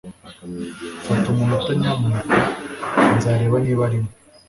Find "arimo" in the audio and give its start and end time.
3.87-4.09